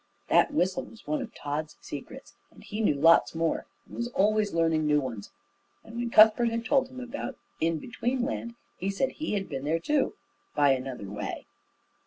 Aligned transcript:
That 0.29 0.51
whistle 0.51 0.81
was 0.85 1.05
one 1.05 1.21
of 1.21 1.31
Tod's 1.35 1.77
secrets, 1.79 2.33
and 2.49 2.63
he 2.63 2.81
knew 2.81 2.95
lots 2.95 3.35
more, 3.35 3.67
and 3.85 3.95
was 3.95 4.07
always 4.07 4.51
learning 4.51 4.87
new 4.87 4.99
ones; 4.99 5.29
and 5.83 5.95
when 5.95 6.09
Cuthbert 6.09 6.49
had 6.49 6.65
told 6.65 6.87
him 6.87 6.99
about 6.99 7.37
In 7.59 7.77
between 7.77 8.23
Land 8.25 8.55
he 8.79 8.89
said 8.89 9.09
that 9.09 9.15
he 9.17 9.33
had 9.33 9.47
been 9.47 9.63
there 9.63 9.77
too, 9.79 10.15
by 10.55 10.71
another 10.71 11.05
way. 11.07 11.45